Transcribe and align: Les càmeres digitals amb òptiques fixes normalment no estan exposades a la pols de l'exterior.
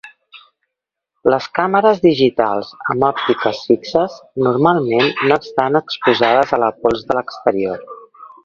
Les 1.33 1.49
càmeres 1.57 2.01
digitals 2.05 2.71
amb 2.93 3.07
òptiques 3.09 3.61
fixes 3.67 4.17
normalment 4.49 5.13
no 5.29 5.39
estan 5.45 5.81
exposades 5.85 6.57
a 6.59 6.63
la 6.65 6.75
pols 6.83 7.07
de 7.13 7.21
l'exterior. 7.21 7.89